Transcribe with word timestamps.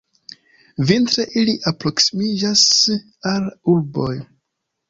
Vintre 0.91 1.25
ili 1.41 1.53
alproksimiĝas 1.71 2.65
al 3.35 3.49
urboj. 3.75 4.13